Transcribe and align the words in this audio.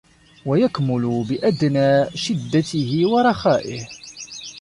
وَيَكْمُلُ 0.45 1.25
بِأَدْنَى 1.29 2.05
شِدَّتِهِ 2.17 3.01
وَرَخَائِهِ 3.09 3.87